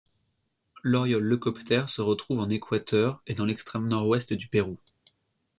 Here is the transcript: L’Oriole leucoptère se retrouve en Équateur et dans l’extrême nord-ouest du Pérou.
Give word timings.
L’Oriole 0.81 1.25
leucoptère 1.25 1.87
se 1.87 2.01
retrouve 2.01 2.39
en 2.39 2.49
Équateur 2.49 3.21
et 3.27 3.35
dans 3.35 3.45
l’extrême 3.45 3.87
nord-ouest 3.87 4.33
du 4.33 4.47
Pérou. 4.47 4.79